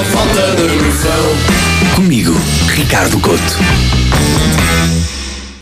a 0.00 0.04
falta 0.04 0.56
de 0.56 0.82
noção. 0.82 1.94
Comigo, 1.94 2.32
Ricardo 2.68 3.20
Couto. 3.20 3.58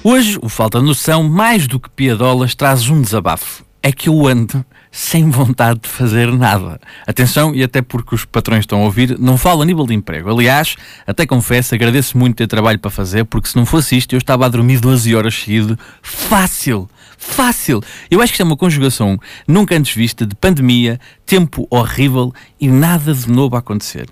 Hoje, 0.04 0.38
o 0.40 0.48
Falta 0.48 0.78
de 0.78 0.84
Noção, 0.84 1.24
mais 1.24 1.66
do 1.66 1.80
que 1.80 1.90
piadolas, 1.90 2.54
traz 2.54 2.88
um 2.88 3.02
desabafo. 3.02 3.64
É 3.82 3.90
que 3.90 4.08
eu 4.08 4.28
ando 4.28 4.64
sem 4.90 5.28
vontade 5.30 5.80
de 5.80 5.88
fazer 5.88 6.32
nada. 6.32 6.80
Atenção, 7.06 7.54
e 7.54 7.62
até 7.62 7.82
porque 7.82 8.14
os 8.14 8.24
patrões 8.24 8.60
estão 8.60 8.80
a 8.80 8.84
ouvir, 8.84 9.18
não 9.18 9.36
falo 9.36 9.62
a 9.62 9.64
nível 9.64 9.86
de 9.86 9.94
emprego. 9.94 10.30
Aliás, 10.30 10.76
até 11.06 11.26
confesso, 11.26 11.74
agradeço 11.74 12.16
muito 12.16 12.36
ter 12.36 12.46
trabalho 12.46 12.78
para 12.78 12.90
fazer, 12.90 13.24
porque 13.24 13.48
se 13.48 13.56
não 13.56 13.66
fosse 13.66 13.96
isto, 13.96 14.14
eu 14.14 14.18
estava 14.18 14.46
a 14.46 14.48
dormir 14.48 14.80
12 14.80 15.14
horas 15.14 15.34
seguido. 15.34 15.78
Fácil! 16.02 16.88
Fácil! 17.16 17.82
Eu 18.10 18.20
acho 18.22 18.32
que 18.32 18.34
isto 18.34 18.42
é 18.42 18.44
uma 18.44 18.56
conjugação 18.56 19.18
nunca 19.46 19.76
antes 19.76 19.94
vista 19.94 20.24
de 20.24 20.36
pandemia, 20.36 21.00
tempo 21.26 21.66
horrível 21.68 22.32
e 22.60 22.68
nada 22.68 23.12
de 23.12 23.28
novo 23.28 23.56
a 23.56 23.58
acontecer. 23.58 24.06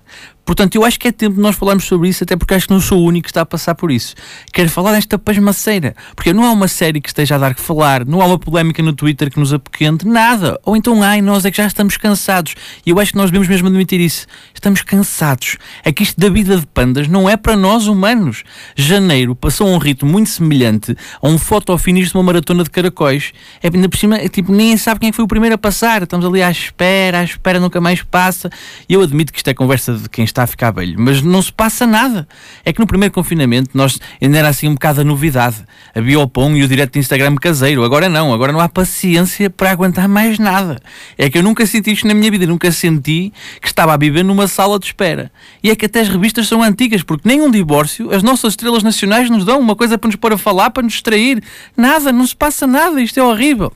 Portanto, 0.47 0.75
eu 0.75 0.85
acho 0.85 0.97
que 0.97 1.09
é 1.09 1.11
tempo 1.11 1.35
de 1.35 1.41
nós 1.41 1.57
falarmos 1.57 1.83
sobre 1.83 2.07
isso, 2.07 2.23
até 2.23 2.37
porque 2.37 2.53
acho 2.53 2.67
que 2.67 2.73
não 2.73 2.79
sou 2.79 3.01
o 3.01 3.03
único 3.03 3.25
que 3.25 3.31
está 3.31 3.41
a 3.41 3.45
passar 3.45 3.75
por 3.75 3.91
isso. 3.91 4.15
Quero 4.53 4.69
falar 4.69 4.93
desta 4.93 5.19
pasmaceira, 5.19 5.93
porque 6.15 6.31
não 6.31 6.45
há 6.45 6.51
uma 6.53 6.69
série 6.69 7.01
que 7.01 7.09
esteja 7.09 7.35
a 7.35 7.37
dar 7.37 7.53
que 7.53 7.59
falar, 7.59 8.05
não 8.05 8.21
há 8.21 8.25
uma 8.25 8.39
polémica 8.39 8.81
no 8.81 8.93
Twitter 8.93 9.29
que 9.29 9.37
nos 9.37 9.51
apoquente, 9.51 10.07
nada. 10.07 10.57
Ou 10.63 10.77
então 10.77 10.97
e 11.03 11.21
nós 11.21 11.43
é 11.43 11.51
que 11.51 11.57
já 11.57 11.67
estamos 11.67 11.97
cansados. 11.97 12.55
E 12.85 12.91
eu 12.91 12.99
acho 12.99 13.11
que 13.11 13.17
nós 13.17 13.29
devemos 13.29 13.49
mesmo 13.49 13.67
admitir 13.67 13.99
isso. 13.99 14.25
Estamos 14.53 14.81
cansados. 14.83 15.57
É 15.83 15.91
que 15.91 16.03
isto 16.03 16.17
da 16.17 16.29
vida 16.29 16.55
de 16.55 16.65
pandas 16.65 17.09
não 17.09 17.29
é 17.29 17.35
para 17.35 17.57
nós 17.57 17.87
humanos. 17.87 18.43
Janeiro 18.73 19.35
passou 19.35 19.67
um 19.67 19.77
ritmo 19.77 20.09
muito 20.09 20.29
semelhante 20.29 20.95
a 21.21 21.27
um 21.27 21.37
fotofinish 21.37 22.11
de 22.11 22.15
uma 22.15 22.23
maratona 22.23 22.63
de 22.63 22.69
caracóis. 22.69 23.33
É, 23.61 23.67
ainda 23.67 23.89
por 23.89 23.97
cima, 23.97 24.15
é, 24.15 24.29
tipo, 24.29 24.53
ninguém 24.53 24.77
sabe 24.77 25.01
quem 25.01 25.11
foi 25.11 25.25
o 25.25 25.27
primeiro 25.27 25.55
a 25.55 25.57
passar. 25.57 26.03
Estamos 26.03 26.25
ali 26.25 26.41
à 26.41 26.49
espera, 26.49 27.19
à 27.19 27.23
espera, 27.25 27.59
nunca 27.59 27.81
mais 27.81 28.01
passa. 28.01 28.49
E 28.87 28.93
eu 28.93 29.01
admito 29.01 29.33
que 29.33 29.39
isto 29.39 29.49
é 29.49 29.53
conversa 29.53 29.93
de 29.93 30.07
quem 30.07 30.23
está 30.23 30.36
está 30.37 30.43
a 30.43 30.47
ficar 30.47 30.71
velho, 30.71 30.95
mas 30.99 31.21
não 31.21 31.41
se 31.41 31.51
passa 31.51 31.87
nada. 31.87 32.27
É 32.63 32.71
que 32.71 32.79
no 32.79 32.85
primeiro 32.85 33.13
confinamento 33.13 33.71
nós 33.73 33.99
ainda 34.21 34.37
era 34.37 34.49
assim 34.49 34.67
um 34.67 34.73
bocado 34.73 35.01
a 35.01 35.03
novidade. 35.03 35.57
Havia 35.95 36.19
o 36.19 36.27
pão 36.27 36.55
e 36.55 36.63
o 36.63 36.67
direto 36.67 36.93
de 36.93 36.99
Instagram 36.99 37.35
caseiro. 37.35 37.83
Agora 37.83 38.07
não, 38.07 38.33
agora 38.33 38.53
não 38.53 38.59
há 38.59 38.69
paciência 38.69 39.49
para 39.49 39.71
aguentar 39.71 40.07
mais 40.07 40.37
nada. 40.37 40.79
É 41.17 41.29
que 41.29 41.37
eu 41.37 41.43
nunca 41.43 41.65
senti 41.65 41.91
isto 41.91 42.07
na 42.07 42.13
minha 42.13 42.29
vida, 42.29 42.45
nunca 42.45 42.71
senti 42.71 43.33
que 43.59 43.67
estava 43.67 43.93
a 43.93 43.97
viver 43.97 44.23
numa 44.23 44.47
sala 44.47 44.77
de 44.77 44.85
espera. 44.85 45.31
E 45.63 45.71
é 45.71 45.75
que 45.75 45.85
até 45.87 46.01
as 46.01 46.09
revistas 46.09 46.47
são 46.47 46.61
antigas, 46.61 47.01
porque 47.01 47.27
nem 47.27 47.41
um 47.41 47.49
divórcio, 47.49 48.13
as 48.13 48.21
nossas 48.21 48.53
estrelas 48.53 48.83
nacionais 48.83 49.29
nos 49.29 49.43
dão 49.43 49.59
uma 49.59 49.75
coisa 49.75 49.97
para 49.97 50.07
nos 50.07 50.15
pôr 50.15 50.33
a 50.33 50.37
falar, 50.37 50.69
para 50.69 50.83
nos 50.83 50.93
distrair. 50.93 51.41
Nada, 51.75 52.11
não 52.11 52.27
se 52.27 52.35
passa 52.35 52.67
nada, 52.67 53.01
isto 53.01 53.19
é 53.19 53.23
horrível. 53.23 53.73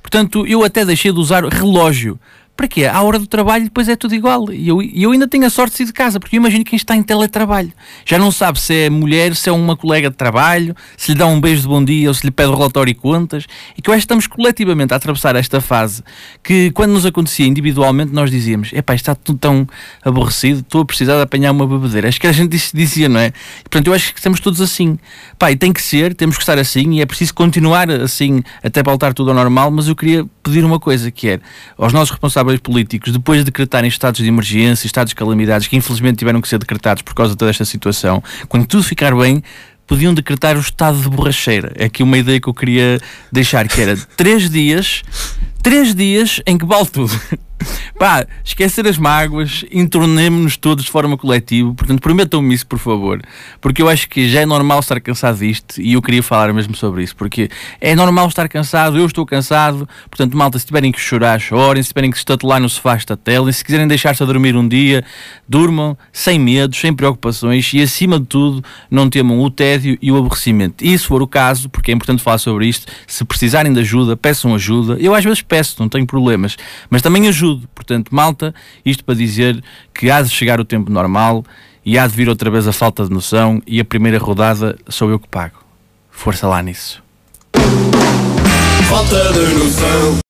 Portanto, 0.00 0.46
eu 0.46 0.62
até 0.62 0.84
deixei 0.84 1.12
de 1.12 1.18
usar 1.18 1.44
relógio 1.44 2.18
para 2.58 2.66
quê? 2.66 2.86
À 2.86 3.00
hora 3.02 3.20
do 3.20 3.26
trabalho 3.28 3.62
depois 3.62 3.88
é 3.88 3.94
tudo 3.94 4.16
igual. 4.16 4.52
E 4.52 4.66
eu, 4.66 4.82
eu 4.82 5.12
ainda 5.12 5.28
tenho 5.28 5.46
a 5.46 5.50
sorte 5.50 5.70
de 5.70 5.76
sair 5.78 5.86
de 5.86 5.92
casa, 5.92 6.18
porque 6.18 6.34
eu 6.34 6.40
imagino 6.40 6.64
quem 6.64 6.76
está 6.76 6.96
em 6.96 7.04
teletrabalho. 7.04 7.72
Já 8.04 8.18
não 8.18 8.32
sabe 8.32 8.60
se 8.60 8.74
é 8.74 8.90
mulher, 8.90 9.36
se 9.36 9.48
é 9.48 9.52
uma 9.52 9.76
colega 9.76 10.10
de 10.10 10.16
trabalho, 10.16 10.74
se 10.96 11.12
lhe 11.12 11.18
dá 11.18 11.24
um 11.24 11.40
beijo 11.40 11.62
de 11.62 11.68
bom 11.68 11.84
dia 11.84 12.08
ou 12.08 12.14
se 12.14 12.26
lhe 12.26 12.32
pede 12.32 12.50
o 12.50 12.56
relatório 12.56 12.90
e 12.90 12.94
contas. 12.94 13.46
E 13.76 13.80
que 13.80 13.88
eu 13.88 13.94
acho 13.94 14.00
que 14.00 14.06
estamos 14.06 14.26
coletivamente 14.26 14.92
a 14.92 14.96
atravessar 14.96 15.36
esta 15.36 15.60
fase 15.60 16.02
que, 16.42 16.72
quando 16.72 16.90
nos 16.90 17.06
acontecia 17.06 17.46
individualmente, 17.46 18.12
nós 18.12 18.28
dizíamos: 18.28 18.72
epá, 18.72 18.92
está 18.92 19.14
tudo 19.14 19.38
tão 19.38 19.64
aborrecido, 20.04 20.58
estou 20.58 20.80
a 20.80 20.84
precisar 20.84 21.14
de 21.14 21.22
apanhar 21.22 21.52
uma 21.52 21.64
bebedeira. 21.64 22.08
Acho 22.08 22.20
que 22.20 22.26
a 22.26 22.32
gente 22.32 22.58
dizia, 22.74 23.08
não 23.08 23.20
é? 23.20 23.28
E, 23.60 23.68
portanto, 23.68 23.86
eu 23.86 23.94
acho 23.94 24.12
que 24.12 24.18
estamos 24.18 24.40
todos 24.40 24.60
assim. 24.60 24.98
Pá, 25.38 25.52
e 25.52 25.56
tem 25.56 25.72
que 25.72 25.80
ser, 25.80 26.12
temos 26.12 26.36
que 26.36 26.42
estar 26.42 26.58
assim 26.58 26.94
e 26.94 27.02
é 27.02 27.06
preciso 27.06 27.32
continuar 27.34 27.88
assim 27.88 28.42
até 28.64 28.82
voltar 28.82 29.14
tudo 29.14 29.30
ao 29.30 29.36
normal. 29.36 29.70
Mas 29.70 29.86
eu 29.86 29.94
queria 29.94 30.26
pedir 30.42 30.64
uma 30.64 30.80
coisa 30.80 31.08
que 31.12 31.28
é 31.28 31.40
aos 31.76 31.92
nossos 31.92 32.10
responsáveis 32.10 32.47
responsáveis 32.48 32.60
políticos, 32.60 33.12
depois 33.12 33.40
de 33.40 33.44
decretarem 33.44 33.88
estados 33.88 34.20
de 34.20 34.28
emergência, 34.28 34.86
estados 34.86 35.10
de 35.10 35.14
calamidades, 35.14 35.68
que 35.68 35.76
infelizmente 35.76 36.18
tiveram 36.18 36.40
que 36.40 36.48
ser 36.48 36.58
decretados 36.58 37.02
por 37.02 37.14
causa 37.14 37.32
de 37.32 37.38
toda 37.38 37.50
esta 37.50 37.64
situação, 37.64 38.22
quando 38.48 38.66
tudo 38.66 38.82
ficar 38.82 39.14
bem, 39.14 39.42
podiam 39.86 40.12
decretar 40.12 40.56
o 40.56 40.60
estado 40.60 41.00
de 41.00 41.08
borracheira. 41.08 41.72
É 41.74 41.84
aqui 41.84 42.02
uma 42.02 42.18
ideia 42.18 42.40
que 42.40 42.48
eu 42.48 42.54
queria 42.54 43.00
deixar, 43.32 43.66
que 43.68 43.80
era 43.80 43.96
três 44.16 44.50
dias, 44.50 45.02
três 45.62 45.94
dias 45.94 46.40
em 46.46 46.58
que 46.58 46.66
vale 46.66 46.86
tudo. 46.86 47.12
Pá, 47.98 48.24
esquecer 48.44 48.86
as 48.86 48.96
mágoas, 48.96 49.64
entornemos-nos 49.72 50.56
todos 50.56 50.84
de 50.84 50.90
forma 50.90 51.18
coletiva. 51.18 51.74
Portanto, 51.74 52.00
prometam-me 52.00 52.54
isso, 52.54 52.64
por 52.64 52.78
favor. 52.78 53.20
Porque 53.60 53.82
eu 53.82 53.88
acho 53.88 54.08
que 54.08 54.28
já 54.28 54.42
é 54.42 54.46
normal 54.46 54.78
estar 54.78 55.00
cansado 55.00 55.38
disto 55.38 55.80
e 55.82 55.94
eu 55.94 56.00
queria 56.00 56.22
falar 56.22 56.52
mesmo 56.52 56.76
sobre 56.76 57.02
isso. 57.02 57.16
Porque 57.16 57.50
é 57.80 57.96
normal 57.96 58.28
estar 58.28 58.48
cansado, 58.48 58.96
eu 58.96 59.04
estou 59.04 59.26
cansado. 59.26 59.88
Portanto, 60.08 60.36
malta, 60.36 60.60
se 60.60 60.66
tiverem 60.66 60.92
que 60.92 61.00
chorar, 61.00 61.40
chorem. 61.40 61.82
Se 61.82 61.88
tiverem 61.88 62.12
que 62.12 62.16
estatelar 62.16 62.60
no 62.60 62.68
sofá, 62.68 62.94
estatelem. 62.94 63.52
Se 63.52 63.64
quiserem 63.64 63.88
deixar-se 63.88 64.22
a 64.22 64.26
dormir 64.26 64.54
um 64.54 64.68
dia, 64.68 65.04
durmam 65.48 65.98
sem 66.12 66.38
medos, 66.38 66.78
sem 66.78 66.94
preocupações 66.94 67.68
e, 67.74 67.82
acima 67.82 68.20
de 68.20 68.26
tudo, 68.26 68.62
não 68.88 69.10
temam 69.10 69.40
o 69.40 69.50
tédio 69.50 69.98
e 70.00 70.12
o 70.12 70.16
aborrecimento. 70.16 70.84
E 70.84 70.96
se 70.96 71.04
for 71.04 71.20
o 71.20 71.26
caso, 71.26 71.68
porque 71.68 71.90
é 71.90 71.94
importante 71.94 72.22
falar 72.22 72.38
sobre 72.38 72.68
isto, 72.68 72.86
se 73.08 73.24
precisarem 73.24 73.72
de 73.72 73.80
ajuda, 73.80 74.16
peçam 74.16 74.54
ajuda. 74.54 74.96
Eu 75.00 75.16
às 75.16 75.24
vezes 75.24 75.42
peço, 75.42 75.74
não 75.80 75.88
tenho 75.88 76.06
problemas, 76.06 76.56
mas 76.88 77.02
também 77.02 77.26
ajudo 77.26 77.48
tudo. 77.48 77.68
Portanto, 77.88 78.14
malta, 78.14 78.54
isto 78.84 79.02
para 79.02 79.14
dizer 79.14 79.64
que 79.94 80.10
há 80.10 80.20
de 80.20 80.28
chegar 80.28 80.60
o 80.60 80.64
tempo 80.64 80.92
normal 80.92 81.42
e 81.82 81.98
há 81.98 82.06
de 82.06 82.14
vir 82.14 82.28
outra 82.28 82.50
vez 82.50 82.68
a 82.68 82.72
falta 82.72 83.02
de 83.02 83.10
noção 83.10 83.62
e 83.66 83.80
a 83.80 83.84
primeira 83.84 84.18
rodada 84.18 84.78
sou 84.86 85.08
eu 85.08 85.18
que 85.18 85.26
pago. 85.26 85.56
Força 86.10 86.46
lá 86.46 86.62
nisso. 86.62 87.02
Falta 88.90 89.32
de 89.32 89.54
noção. 89.54 90.27